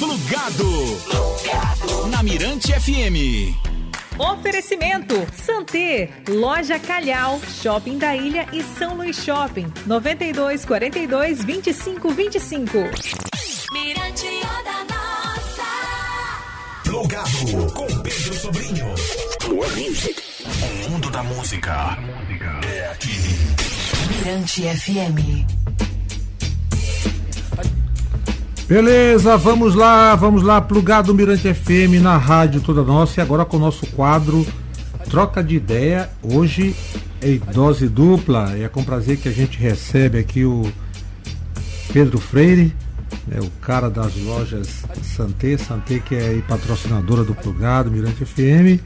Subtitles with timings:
[0.00, 0.64] Plugado.
[1.04, 2.06] Plugado.
[2.06, 3.54] Na Mirante FM.
[4.18, 9.70] Oferecimento Santé, Loja Calhau, Shopping da Ilha e São Luís Shopping.
[9.84, 12.78] 92 42 25 25.
[13.72, 14.26] Mirante
[14.58, 15.68] Onda Nossa.
[16.82, 18.86] Plugado com Pedro Sobrinho.
[19.50, 21.98] O mundo da música
[22.74, 23.20] é aqui.
[24.08, 25.89] Mirante FM.
[28.70, 33.56] Beleza, vamos lá, vamos lá, plugado Mirante FM na rádio toda nossa e agora com
[33.56, 34.46] o nosso quadro
[35.10, 36.08] Troca de Ideia.
[36.22, 36.76] Hoje
[37.20, 40.72] é dose dupla e é com prazer que a gente recebe aqui o
[41.92, 42.72] Pedro Freire,
[43.26, 48.80] né, o cara das lojas Santé, Santé que é patrocinadora do plugado Mirante FM.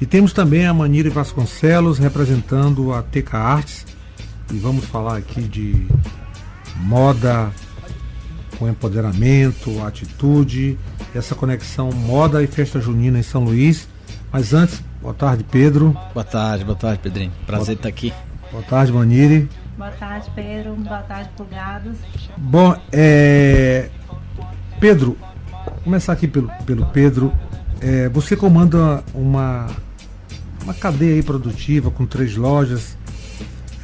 [0.00, 3.86] E temos também a Manira Vasconcelos representando a TK Arts.
[4.52, 5.84] E vamos falar aqui de
[6.76, 7.50] moda
[8.58, 10.78] com empoderamento, atitude,
[11.14, 13.88] essa conexão moda e festa junina em São Luís.
[14.32, 15.96] Mas antes, boa tarde, Pedro.
[16.12, 17.32] Boa tarde, boa tarde, Pedrinho.
[17.46, 18.12] Prazer boa, estar aqui.
[18.50, 19.48] Boa tarde, Maniri.
[19.76, 20.74] Boa tarde, Pedro.
[20.76, 21.96] Boa tarde, Plugados.
[22.36, 23.88] Bom, é...
[24.80, 25.16] Pedro,
[25.84, 27.32] começar aqui pelo, pelo Pedro.
[27.80, 29.68] É, você comanda uma,
[30.62, 32.96] uma cadeia aí produtiva com três lojas,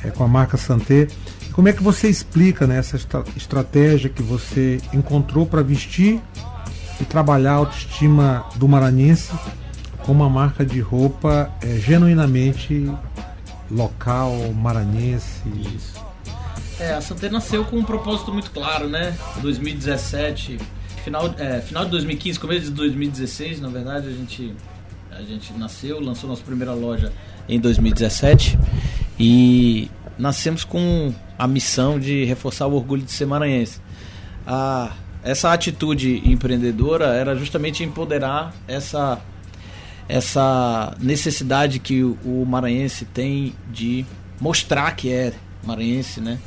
[0.05, 1.09] é, com a marca Santé.
[1.53, 2.97] Como é que você explica né, essa
[3.37, 6.21] estratégia que você encontrou para vestir
[7.01, 9.33] e trabalhar a autoestima do maranhense
[9.99, 12.91] com uma marca de roupa é, genuinamente
[13.71, 15.43] local, maranhense?
[15.75, 16.03] Isso.
[16.81, 19.17] É, a Santé nasceu com um propósito muito claro, né?
[19.43, 20.59] 2017,
[21.05, 24.55] final, é, final de 2015, começo de 2016, na verdade, a gente,
[25.11, 27.13] a gente nasceu, lançou nossa primeira loja
[27.49, 28.59] em 2017
[29.21, 31.13] e nascemos com
[31.43, 33.81] a missão de reforçar o orgulho de ser maranhense.
[34.47, 34.93] A,
[35.25, 39.21] essa atitude empreendedora era justamente empoderar essa,
[40.09, 44.07] essa necessidade que o, o maranhense tem de
[44.41, 45.33] mostrar que é
[45.65, 46.39] maranhense, né?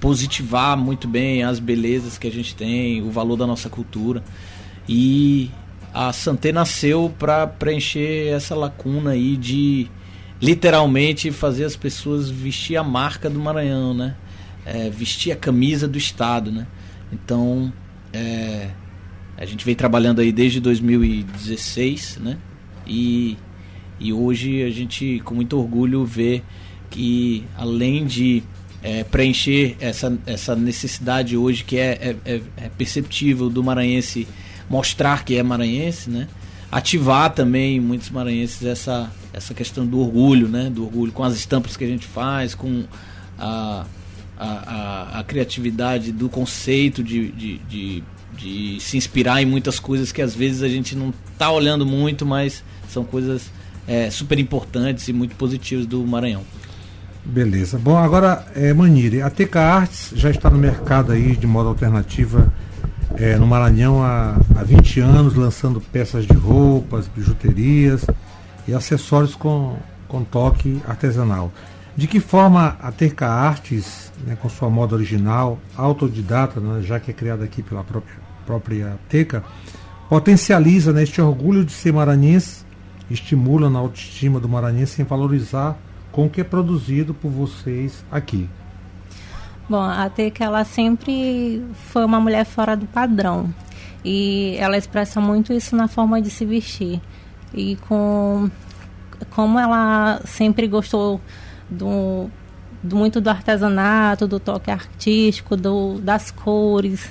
[0.00, 4.24] positivar muito bem as belezas que a gente tem, o valor da nossa cultura.
[4.88, 5.50] E
[5.92, 9.90] a Santé nasceu para preencher essa lacuna aí de
[10.40, 14.16] literalmente fazer as pessoas vestir a marca do Maranhão, né?
[14.70, 16.66] É, vestir a camisa do Estado, né?
[17.12, 17.72] Então,
[18.12, 18.68] é,
[19.36, 22.36] a gente vem trabalhando aí desde 2016, né?
[22.86, 23.36] E,
[23.98, 26.42] e hoje a gente, com muito orgulho, vê
[26.90, 28.42] que além de
[28.82, 34.26] é, preencher essa, essa necessidade hoje que é, é, é, é perceptível do maranhense
[34.68, 36.28] mostrar que é maranhense, né?
[36.70, 40.70] ativar também muitos maranhenses essa, essa questão do orgulho, né?
[40.70, 42.84] Do orgulho com as estampas que a gente faz, com
[43.38, 43.86] a,
[44.38, 48.04] a, a, a criatividade do conceito de, de, de,
[48.36, 52.24] de, se inspirar em muitas coisas que às vezes a gente não está olhando muito,
[52.24, 53.50] mas são coisas
[53.86, 56.42] é, super importantes e muito positivas do Maranhão.
[57.24, 57.78] Beleza.
[57.78, 62.50] Bom, agora, é, Manire, a TK Arts já está no mercado aí de modo alternativa
[63.16, 68.06] é, no Maranhão há, há 20 anos, lançando peças de roupas, bijuterias
[68.66, 69.76] e acessórios com,
[70.06, 71.52] com toque artesanal.
[71.98, 77.10] De que forma a Terca Artes, né, com sua moda original, autodidata, né, já que
[77.10, 78.14] é criada aqui pela própria,
[78.46, 79.42] própria Teca,
[80.08, 82.64] potencializa né, este orgulho de ser maranhense,
[83.10, 85.76] estimula na autoestima do maranhense em valorizar
[86.12, 88.48] com o que é produzido por vocês aqui?
[89.68, 93.52] Bom, a Teca ela sempre foi uma mulher fora do padrão
[94.04, 97.00] e ela expressa muito isso na forma de se vestir
[97.52, 98.48] e com
[99.30, 101.20] como ela sempre gostou
[101.70, 102.30] do,
[102.82, 107.08] do muito do artesanato, do toque artístico, do, das cores,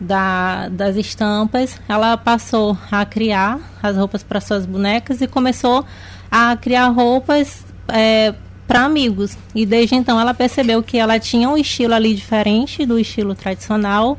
[0.00, 5.84] da, das estampas, ela passou a criar as roupas para suas bonecas e começou
[6.30, 8.34] a criar roupas é,
[8.66, 9.36] para amigos.
[9.54, 14.16] E desde então ela percebeu que ela tinha um estilo ali diferente do estilo tradicional.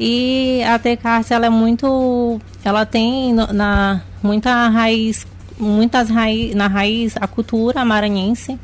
[0.00, 5.26] E a Tecars ela é muito, ela tem na muita raiz,
[5.58, 8.58] muitas raiz, na raiz a cultura maranhense,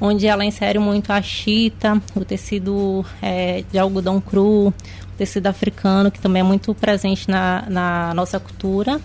[0.00, 4.74] onde ela insere muito a chita, o tecido é, de algodão cru, o
[5.18, 9.00] tecido africano que também é muito presente na, na nossa cultura.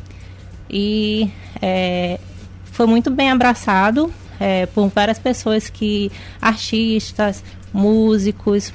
[0.70, 1.30] E
[1.62, 2.20] é,
[2.66, 6.12] foi muito bem abraçado é, por várias pessoas que
[6.42, 7.44] artistas,
[7.74, 8.74] músicos,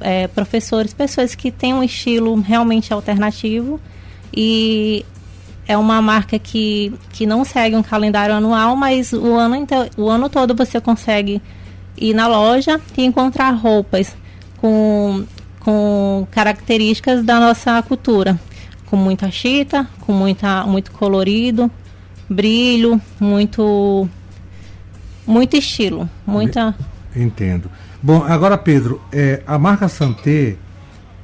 [0.00, 3.80] é, professores, pessoas que têm um estilo realmente alternativo.
[4.32, 5.04] E
[5.66, 9.66] é uma marca que, que não segue um calendário anual, mas o ano,
[9.96, 11.42] o ano todo você consegue
[11.96, 14.16] ir na loja e encontrar roupas
[14.58, 15.24] com,
[15.60, 18.38] com características da nossa cultura.
[18.86, 21.70] com muita chita, com muita, muito colorido,
[22.28, 24.08] brilho, muito
[25.26, 26.74] muito estilo, muita.
[27.14, 27.68] Entendo.
[28.00, 30.56] Bom, agora Pedro, é, a marca Santé,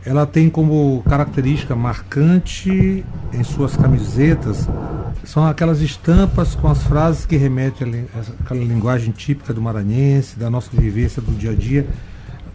[0.04, 4.68] ela tem como característica marcante em suas camisetas
[5.24, 8.06] são aquelas estampas com as frases que remetem
[8.40, 11.86] àquela linguagem típica do maranhense, da nossa vivência do dia a dia.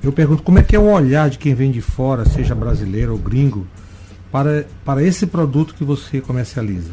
[0.03, 3.13] Eu pergunto como é que é o olhar de quem vem de fora, seja brasileiro
[3.13, 3.67] ou gringo,
[4.31, 6.91] para, para esse produto que você comercializa?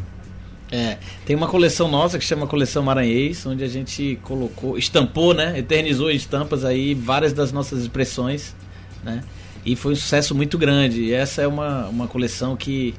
[0.71, 5.57] É, tem uma coleção nossa que chama Coleção Maranhês, onde a gente colocou, estampou, né?
[5.59, 8.55] Eternizou estampas aí, várias das nossas expressões,
[9.03, 9.23] né?
[9.65, 11.01] E foi um sucesso muito grande.
[11.01, 12.95] E essa é uma, uma coleção que,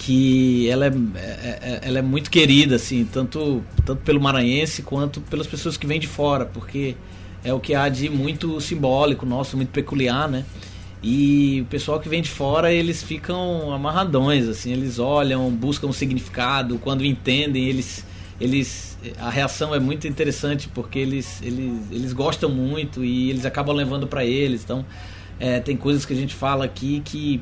[0.00, 5.20] que ela, é, é, é ela é muito querida, assim, tanto, tanto pelo maranhense quanto
[5.20, 6.96] pelas pessoas que vêm de fora, porque
[7.44, 10.46] é o que há de muito simbólico nosso, muito peculiar, né?
[11.02, 15.92] E o pessoal que vem de fora, eles ficam amarradões, assim, eles olham, buscam um
[15.92, 18.04] significado, quando entendem, eles
[18.40, 23.76] eles a reação é muito interessante porque eles eles, eles gostam muito e eles acabam
[23.76, 24.64] levando para eles.
[24.64, 24.84] Então,
[25.40, 27.40] é, tem coisas que a gente fala aqui que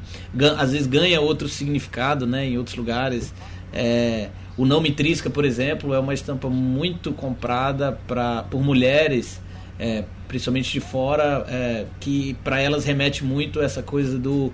[0.56, 3.34] às vezes ganha outro significado, né, em outros lugares.
[3.72, 9.40] É, o Não Me Trisca, por exemplo, é uma estampa muito comprada pra, por mulheres
[9.78, 14.52] é, principalmente de fora, é, que para elas remete muito essa coisa do,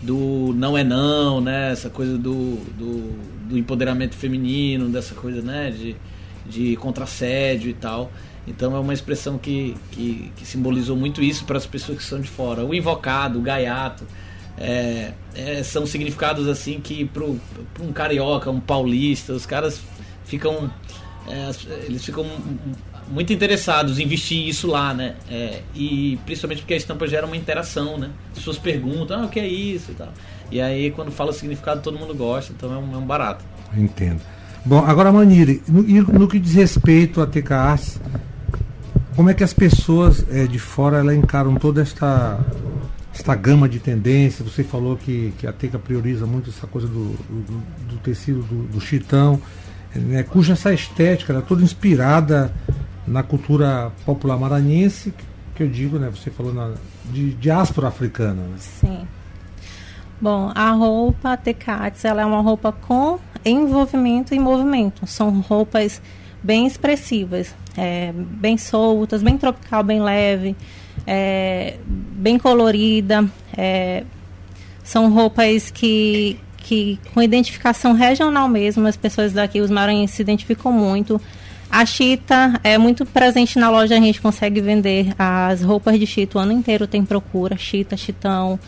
[0.00, 1.72] do não é não, né?
[1.72, 5.70] Essa coisa do, do, do empoderamento feminino, dessa coisa, né?
[5.70, 5.96] De,
[6.50, 8.10] de contrassédio e tal.
[8.46, 12.20] Então é uma expressão que, que, que simbolizou muito isso para as pessoas que são
[12.20, 12.64] de fora.
[12.64, 14.04] O invocado, o gaiato,
[14.58, 19.80] é, é, são significados assim que para um carioca, um paulista, os caras
[20.24, 20.70] ficam.
[21.28, 21.50] É,
[21.84, 22.26] eles ficam
[23.08, 25.16] muito interessados em vestir isso lá, né?
[25.28, 28.10] É, e principalmente porque a estampa gera uma interação, né?
[28.32, 30.12] As pessoas perguntam, ah, o que é isso e tal.
[30.50, 33.44] E aí, quando fala o significado, todo mundo gosta, então é um, é um barato.
[33.76, 34.20] Entendo.
[34.64, 38.00] Bom, agora, Manire, no, no que diz respeito a TK Arts,
[39.16, 42.38] como é que as pessoas é, de fora ela encaram toda esta,
[43.12, 44.48] esta gama de tendências?
[44.48, 48.62] Você falou que, que a TK prioriza muito essa coisa do, do, do tecido do,
[48.64, 49.40] do chitão,
[49.94, 52.52] né, cuja essa estética é toda inspirada
[53.06, 55.12] na cultura popular maranhense,
[55.54, 56.08] que eu digo, né?
[56.10, 56.74] Você falou na,
[57.06, 58.42] de diáspora africana.
[58.42, 58.56] Né?
[58.58, 59.08] Sim.
[60.20, 65.06] Bom, a roupa Tecates, ela é uma roupa com envolvimento e movimento.
[65.06, 66.00] São roupas
[66.42, 70.56] bem expressivas, é, bem soltas, bem tropical, bem leve,
[71.06, 73.28] é, bem colorida.
[73.56, 74.04] É,
[74.82, 80.72] são roupas que, que com identificação regional mesmo, as pessoas daqui, os maranhenses se identificam
[80.72, 81.20] muito.
[81.70, 86.38] A chita é muito presente na loja, a gente consegue vender as roupas de chita
[86.38, 88.58] o ano inteiro, tem procura, chita, chitão,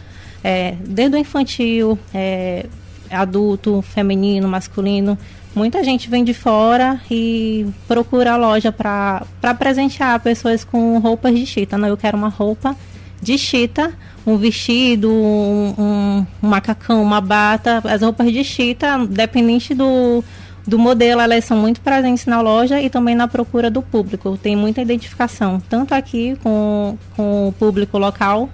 [0.44, 2.66] é, desde o infantil, é,
[3.12, 5.18] adulto, feminino, masculino.
[5.54, 9.26] Muita gente vem de fora e procura a loja para
[9.58, 11.76] presentear pessoas com roupas de chita.
[11.76, 12.74] Não, eu quero uma roupa
[13.20, 13.92] de chita,
[14.26, 17.82] um vestido, um, um, um macacão, uma bata.
[17.84, 20.24] As roupas de chita, dependente do,
[20.66, 24.38] do modelo, elas são muito presentes na loja e também na procura do público.
[24.38, 28.48] Tem muita identificação, tanto aqui com, com o público local,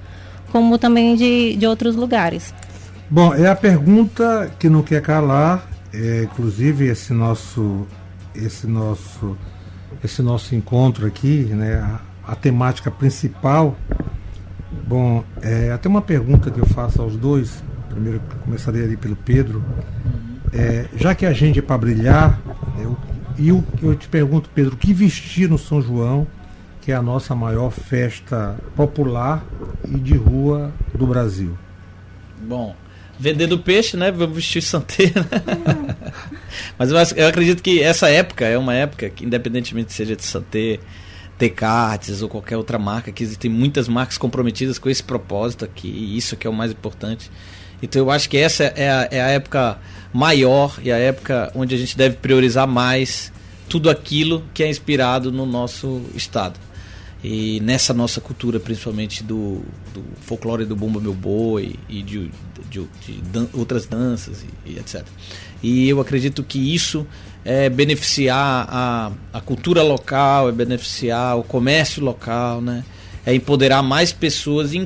[0.50, 2.52] como também de, de outros lugares.
[3.10, 7.86] Bom, é a pergunta que não quer calar, é, inclusive esse nosso,
[8.34, 9.34] esse nosso,
[10.04, 13.74] esse nosso encontro aqui, né, a, a temática principal.
[14.86, 17.62] Bom, é, até uma pergunta que eu faço aos dois.
[17.88, 19.64] Primeiro começaria ali pelo Pedro.
[20.52, 22.38] É, já que a gente é para brilhar,
[22.78, 22.94] eu,
[23.38, 26.26] eu, eu te pergunto, Pedro, o que vestir no São João,
[26.82, 29.42] que é a nossa maior festa popular
[29.86, 31.56] e de rua do Brasil?
[32.46, 32.76] Bom,
[33.18, 34.10] vendendo peixe, né?
[34.10, 35.20] Vamos vestir santeiro.
[35.20, 35.96] Né?
[36.78, 40.78] Mas eu, eu, acredito que essa época é uma época que, independentemente seja de santé,
[41.38, 46.16] Tecartes ou qualquer outra marca, que existem muitas marcas comprometidas com esse propósito aqui, e
[46.16, 47.30] isso que é o mais importante.
[47.80, 49.78] Então eu acho que essa é a, é a época
[50.12, 53.32] maior e a época onde a gente deve priorizar mais
[53.68, 56.58] tudo aquilo que é inspirado no nosso estado.
[57.22, 62.30] E nessa nossa cultura, principalmente do, do folclore do Bumba Meu Boi e de,
[62.70, 65.04] de, de, dan outras danças e, e, etc.
[65.62, 67.06] E eu acredito que isso
[67.44, 72.84] é beneficiar a, a cultura local, é beneficiar o comércio local, né?
[73.28, 74.78] é empoderar mais pessoas e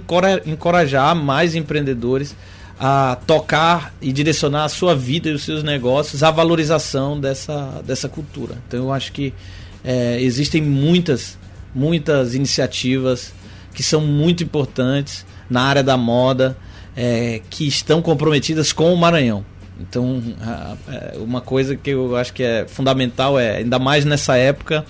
[0.47, 2.35] encorajar mais empreendedores
[2.79, 8.09] a tocar e direcionar a sua vida e os seus negócios à valorização dessa, dessa
[8.09, 8.57] cultura.
[8.67, 9.33] Então eu acho que
[9.85, 11.39] é, existem muitas,
[11.73, 13.33] muitas iniciativas
[13.73, 16.57] que são muito importantes na área da moda,
[16.97, 19.45] é, que estão comprometidas com o Maranhão.
[19.81, 24.37] Então, a- é, uma coisa que eu acho que é fundamental é, ainda mais nessa
[24.37, 24.85] época,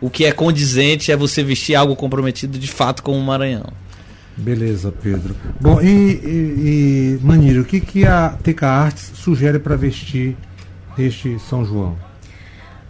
[0.00, 3.66] o que é condizente é você vestir algo comprometido de fato com o Maranhão.
[4.36, 5.36] Beleza, Pedro.
[5.60, 10.34] Bom, e, e, e Manírio, o que, que a TK Arts sugere para vestir
[10.98, 11.96] este São João?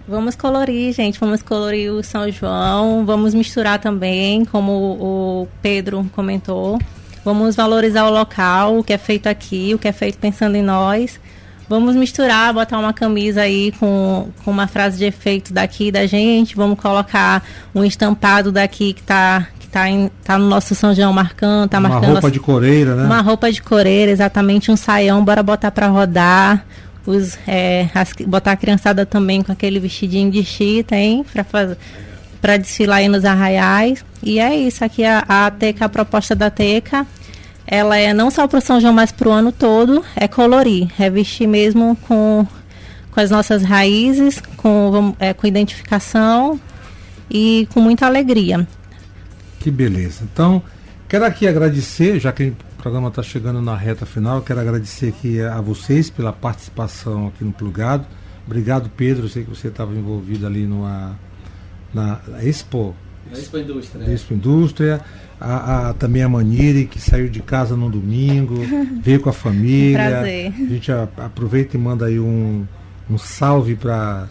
[0.06, 1.18] Vamos colorir, gente.
[1.18, 3.04] Vamos colorir o São João.
[3.04, 6.78] Vamos misturar também, como o Pedro comentou.
[7.24, 10.62] Vamos valorizar o local, o que é feito aqui, o que é feito pensando em
[10.62, 11.20] nós.
[11.68, 16.56] Vamos misturar, botar uma camisa aí com, com uma frase de efeito daqui da gente.
[16.56, 21.12] Vamos colocar um estampado daqui que tá, que tá, em- tá no nosso São João
[21.12, 23.04] marcando, tá Uma marcando roupa de coreira, né?
[23.04, 26.64] uma roupa de coreira, exatamente um saião, bora botar pra rodar.
[27.06, 31.24] Os, é, as- botar a criançada também com aquele vestidinho de chita, hein?
[31.32, 31.76] Pra, faz,
[32.40, 34.04] pra desfilar aí nos arraiais.
[34.22, 37.06] E é isso, aqui a, a Teca, a proposta da Teca,
[37.66, 41.46] ela é não só pro São João, mas pro ano todo, é colorir, é vestir
[41.46, 42.46] mesmo com,
[43.10, 46.60] com as nossas raízes, com, é, com identificação
[47.30, 48.66] e com muita alegria.
[49.60, 50.24] Que beleza.
[50.24, 50.62] Então,
[51.08, 55.40] quero aqui agradecer, já que o programa está chegando na reta final, quero agradecer aqui
[55.40, 58.06] a vocês pela participação aqui no Plugado.
[58.46, 59.26] Obrigado, Pedro.
[59.26, 61.16] Eu sei que você estava envolvido ali numa,
[61.94, 62.94] na Expo,
[63.32, 64.04] Expo Indústria.
[64.12, 65.00] Expo Indústria.
[65.40, 68.56] A, a- também a Manire, que saiu de casa no domingo,
[69.02, 69.98] veio com a família.
[70.10, 70.46] Prazer.
[70.54, 72.66] A gente a- aproveita e manda aí um,
[73.10, 74.26] um salve para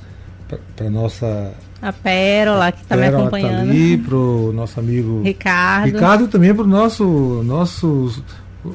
[0.75, 1.51] para nossa
[1.81, 3.55] A Pérola, que está me Pérola acompanhando.
[3.55, 5.85] Tá ali, pro nosso amigo Ricardo.
[5.85, 8.21] Ricardo e também para nosso nossos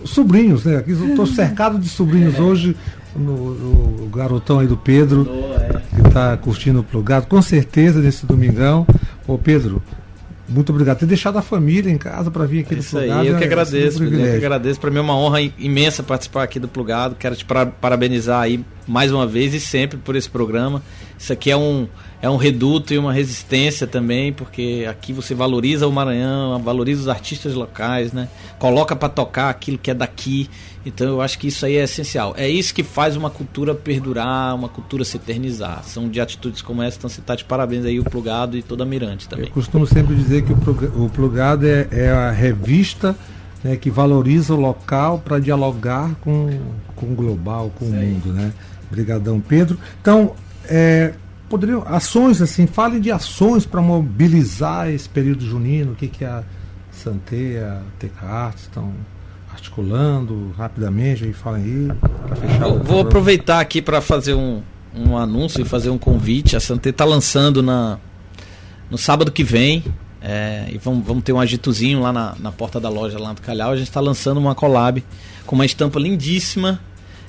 [0.04, 0.76] sobrinhos, né?
[0.76, 2.76] Aqui estou cercado de sobrinhos hoje.
[3.16, 5.24] No, no- o garotão aí do Pedro,
[5.93, 8.87] que está curtindo o plugado, com certeza nesse domingão.
[9.26, 9.83] Ô Pedro,
[10.49, 12.97] muito obrigado por ter deixado a família em casa para vir aqui É no Isso
[12.97, 13.26] aí, plugado.
[13.28, 14.80] eu que é- agradeço, é um eu que agradeço.
[14.80, 17.16] Para mim é uma honra imensa participar aqui do Plugado.
[17.18, 20.82] Quero te para- parabenizar aí mais uma vez e sempre por esse programa.
[21.18, 21.86] Isso aqui é um,
[22.20, 27.08] é um reduto e uma resistência também, porque aqui você valoriza o Maranhão, valoriza os
[27.08, 28.28] artistas locais, né?
[28.58, 30.50] Coloca para tocar aquilo que é daqui.
[30.84, 32.34] Então eu acho que isso aí é essencial.
[32.36, 35.82] É isso que faz uma cultura perdurar, uma cultura se eternizar.
[35.84, 38.82] São de atitudes como essa, então você está de parabéns aí o Plugado e toda
[38.82, 39.46] a Mirante também.
[39.46, 43.16] Eu costumo sempre dizer que o, pluga- o Plugado é, é a revista
[43.62, 46.50] né, que valoriza o local para dialogar com,
[46.94, 48.30] com o global, com o mundo.
[48.34, 48.52] Né?
[48.94, 49.76] Obrigadão, Pedro.
[50.00, 50.34] Então,
[50.66, 51.14] é,
[51.48, 56.44] poderiam, ações assim, fale de ações para mobilizar esse período junino, o que, que a
[56.92, 58.92] Santeia, a TK Arts estão
[59.52, 61.88] articulando rapidamente, aí falem aí,
[62.26, 63.00] para fechar vou programa.
[63.02, 64.62] aproveitar aqui para fazer um,
[64.94, 66.56] um anúncio e fazer um convite.
[66.56, 67.98] A Santé está lançando na,
[68.90, 69.84] no sábado que vem.
[70.22, 73.42] é, e vamos, vamos ter um agitozinho lá na, na porta da loja lá do
[73.42, 73.72] Calhau.
[73.72, 75.04] A gente está lançando uma collab
[75.44, 76.80] com uma estampa lindíssima,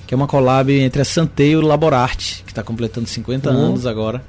[0.07, 3.57] que é uma collab entre a Santé e o Laborarte, que está completando 50 Uhum.
[3.57, 4.21] anos agora.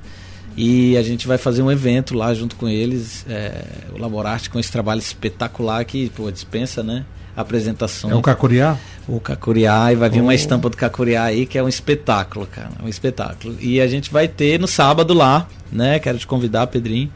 [0.57, 3.63] E a gente vai fazer um evento lá junto com eles, é,
[3.95, 7.05] o Laborarte, com esse trabalho espetacular que pô, dispensa, né?
[7.37, 8.79] Apresentação É o Cacuriá?
[9.07, 10.35] o Cacuriá e vai vir uma Oh.
[10.35, 13.55] estampa do Cacuriá aí que é um espetáculo, cara, um espetáculo.
[13.61, 15.99] E a gente vai ter no sábado lá, né?
[15.99, 17.13] Quero te convidar, Pedrinho.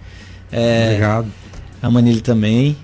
[0.52, 1.26] É, Obrigado.
[1.82, 2.76] a Manili também.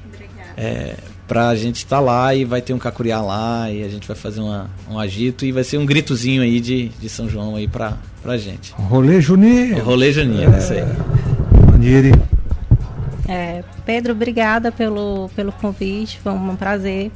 [0.56, 0.95] É,
[1.26, 4.40] pra gente estar lá e vai ter um Cacuriá lá e a gente vai fazer
[4.40, 7.95] uma, um agito e vai ser um gritozinho aí de, de São João aí pra,
[8.23, 8.73] pra gente.
[8.76, 9.83] Rolê O Juninho.
[9.83, 10.85] rolê Juninho, é isso aí.
[11.71, 12.12] Manieri.
[13.28, 16.21] É, Pedro, obrigada pelo, pelo convite.
[16.21, 17.11] Foi um prazer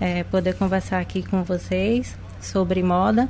[0.00, 3.28] é, poder conversar aqui com vocês sobre moda.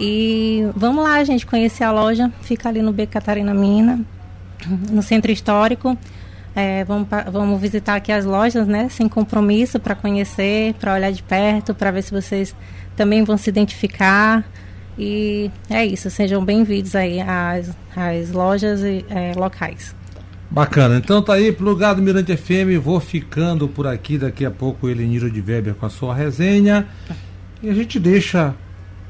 [0.00, 2.32] E vamos lá, gente, conhecer a loja.
[2.42, 4.00] Fica ali no Beco Catarina Mina,
[4.90, 5.96] no Centro Histórico.
[6.54, 8.88] É, vamos, vamos visitar aqui as lojas, né?
[8.88, 12.54] Sem compromisso, para conhecer, para olhar de perto, para ver se vocês
[12.96, 14.44] também vão se identificar.
[14.96, 19.94] E é isso, sejam bem-vindos aí às, às lojas e, é, locais.
[20.48, 25.04] Bacana, então tá aí, plugado Mirante FM, vou ficando por aqui, daqui a pouco ele
[25.04, 26.86] Niro de Weber com a sua resenha.
[27.60, 28.54] E a gente deixa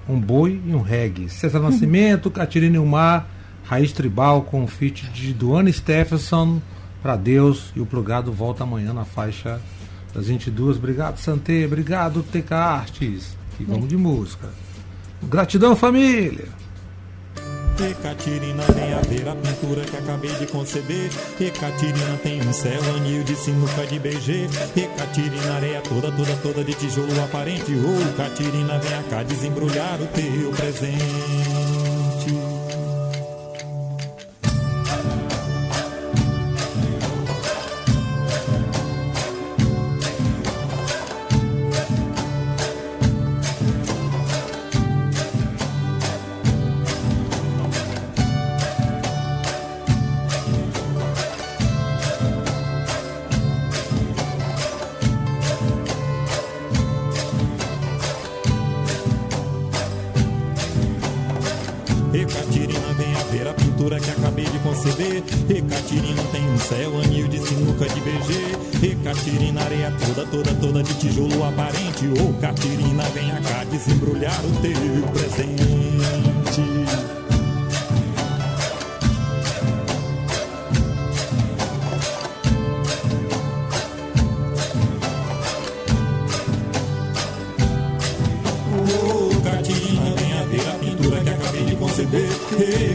[0.09, 1.29] um boi e um reggae.
[1.29, 3.27] César Nascimento, Catirina Ilmar,
[3.65, 6.63] Raiz Tribal com o feat de Duane Stephenson,
[7.05, 9.61] pra Deus, e o plugado volta amanhã na faixa
[10.15, 10.79] das 22.
[10.79, 13.37] Obrigado, Santé, obrigado, TK Artes.
[13.61, 14.49] E vamos de música.
[15.25, 16.49] Gratidão, família!
[17.79, 21.11] Ecatirina vem a ver a pintura que acabei de conceber.
[21.39, 24.49] Ecatirina tem um céu, anil de sinuca de BG.
[24.75, 27.75] Ecatirina areia toda, toda, toda de tijolo aparente.
[27.75, 31.54] Ouro, Catirina vem cá desembrulhar o teu presente.
[63.64, 65.23] Venha ver a pintura que acabei de conceber.
[65.49, 68.87] E Catirina tem um céu, anil de sinuca de BG.
[68.87, 72.06] E Catirina, areia toda, toda, toda de tijolo aparente.
[72.06, 76.34] Ô oh, Catirina, venha cá desembrulhar o teu presente.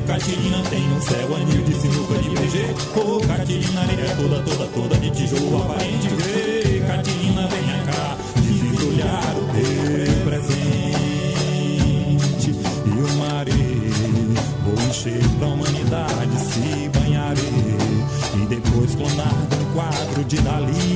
[0.09, 2.73] Catirina tem um céu anil de sinuca de BG.
[2.95, 6.07] Oh, Catirina é toda, toda, toda de tijolo aparente.
[6.07, 10.49] E Catirina, venha cá, desembrulhar o teu presente.
[12.85, 13.51] E o maré,
[14.65, 17.53] vou encher pra humanidade, se banharei.
[18.33, 20.88] E depois clonar um quadro de Dali.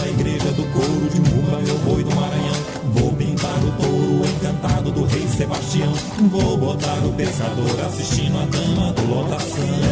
[0.00, 2.56] na igreja do couro de Muba, meu boi do Maranhão.
[2.92, 5.92] Vou pintar o touro encantado do rei Sebastião.
[6.30, 9.85] Vou botar o pescador assistindo a dama do lotação.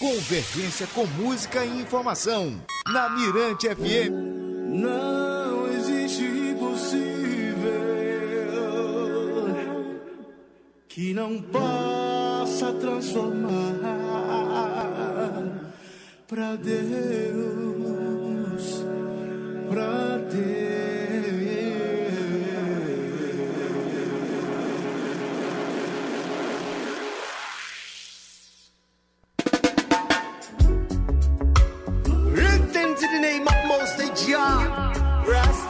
[0.00, 2.60] Convergência com música e informação.
[2.92, 4.10] Na Mirante FM.
[4.68, 6.98] Não existe impossível
[10.88, 13.52] que não possa transformar
[16.26, 16.74] para Deus,
[19.70, 20.87] para Deus.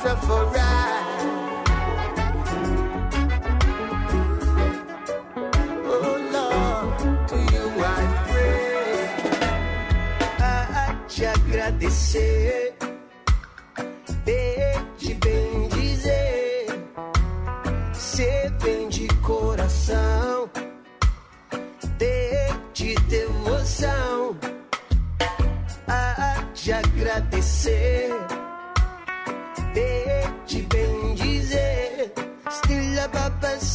[0.09, 0.97] suffer right.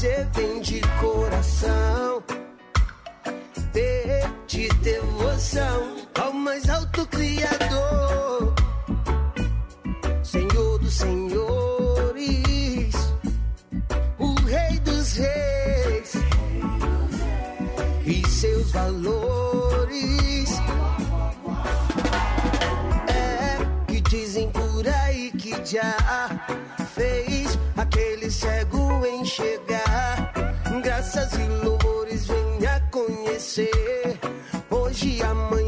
[0.04, 2.22] você vem de coração.
[3.72, 8.54] Ter de devoção ao mais alto Criador,
[10.22, 12.94] Senhor dos Senhores,
[14.20, 16.14] o Rei dos Reis
[18.06, 20.50] e seus valores.
[23.08, 25.96] É que dizem por aí que já
[26.94, 29.63] fez aquele cego enxergar
[31.14, 33.70] graças e louvores venha conhecer.
[34.72, 35.63] Hoje, amanhã.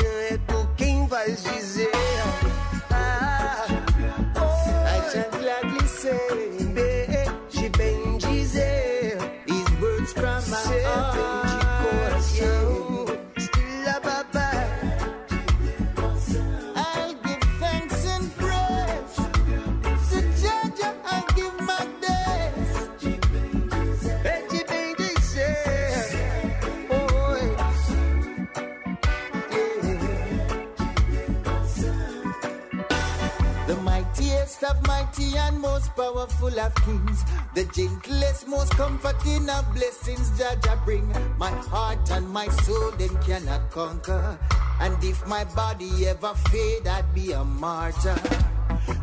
[36.59, 37.23] Of kings.
[37.53, 41.07] The gentlest, most comforting of blessings, Jaja bring.
[41.37, 44.37] My heart and my soul, them cannot conquer.
[44.79, 48.15] And if my body ever fade, I'd be a martyr.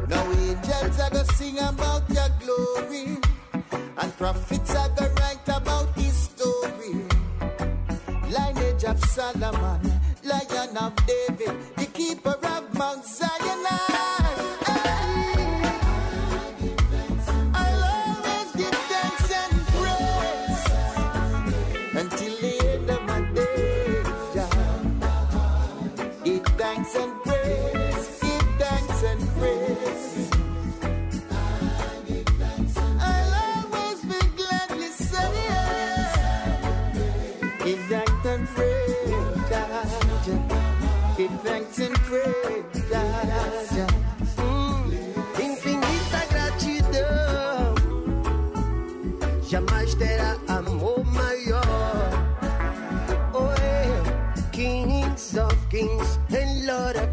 [0.08, 3.18] Now angels are gonna sing about your glory.
[3.98, 6.94] And prophets are gonna write about his story.
[8.30, 9.80] Lineage of Solomon,
[10.24, 13.42] Lion of David, the keeper of Mount Zion.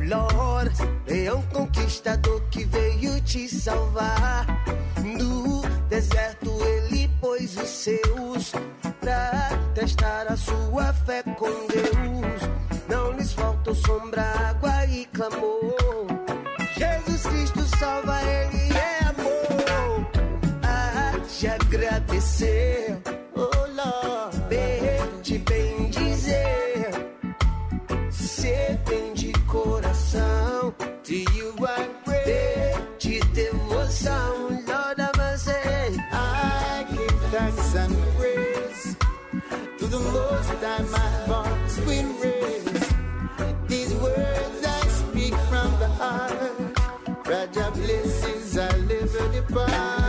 [0.09, 4.45] Lords, leão conquistador que veio te salvar.
[5.03, 8.51] No deserto ele pôs os seus
[8.99, 12.41] pra testar a sua fé com Deus.
[12.87, 15.75] Não lhes faltou sombra, água e clamor.
[16.75, 20.07] Jesus Cristo salva, Ele é amor.
[20.63, 22.88] Há de agradecer,
[39.77, 40.49] to the most
[42.21, 42.73] high.
[43.67, 46.29] These words I speak from the heart.
[47.73, 50.08] Blessings I live depart.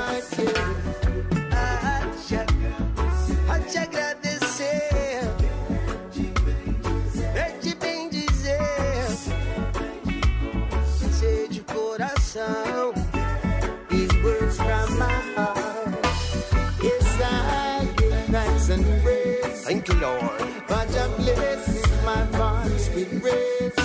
[22.10, 23.76] My voice will raise.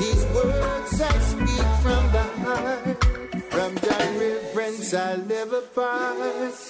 [0.00, 3.04] These words I speak from the heart.
[3.54, 6.18] From the reverence I live apart.
[6.18, 6.68] Yeah.